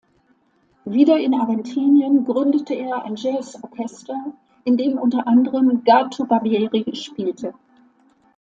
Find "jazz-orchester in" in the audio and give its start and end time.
3.17-4.75